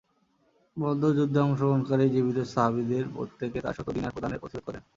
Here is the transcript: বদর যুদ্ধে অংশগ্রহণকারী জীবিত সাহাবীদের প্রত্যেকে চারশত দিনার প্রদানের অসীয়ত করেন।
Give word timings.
বদর 0.77 1.11
যুদ্ধে 1.17 1.39
অংশগ্রহণকারী 1.41 2.05
জীবিত 2.09 2.37
সাহাবীদের 2.53 3.05
প্রত্যেকে 3.15 3.57
চারশত 3.65 3.87
দিনার 3.95 4.13
প্রদানের 4.15 4.43
অসীয়ত 4.43 4.63
করেন। 4.67 4.83